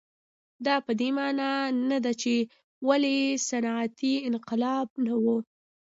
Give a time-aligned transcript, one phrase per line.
[0.65, 1.51] دا په دې معنا
[1.89, 2.33] نه ده چې
[2.87, 3.17] ولې
[3.49, 5.25] صنعتي انقلاب نه و.